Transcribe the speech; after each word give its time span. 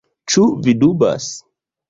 Ĉu 0.35 0.45
vi 0.69 0.75
dubas? 0.85 1.29